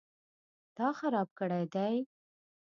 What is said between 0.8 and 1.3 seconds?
خراب